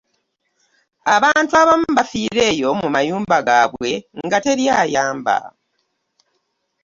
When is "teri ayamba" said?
4.43-5.37